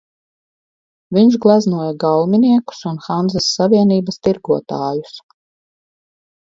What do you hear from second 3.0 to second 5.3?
Hanzas savienības tirgotājus.